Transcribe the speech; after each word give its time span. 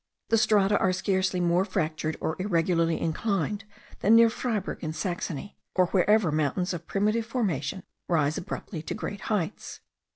The 0.29 0.37
strata 0.39 0.79
are 0.79 0.93
scarcely 0.93 1.39
more 1.39 1.63
fractured 1.63 2.17
or 2.19 2.35
irregularly 2.39 2.99
inclined 2.99 3.65
than 3.99 4.15
near 4.15 4.31
Freyburg 4.31 4.81
in 4.83 4.93
Saxony, 4.93 5.59
or 5.75 5.85
wherever 5.89 6.31
mountains 6.31 6.73
of 6.73 6.87
primitive 6.87 7.27
formation 7.27 7.83
rise 8.07 8.35
abruptly 8.35 8.81
to 8.81 8.95
great 8.95 9.21
heights. 9.29 9.79